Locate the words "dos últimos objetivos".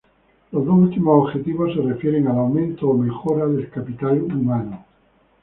0.65-1.75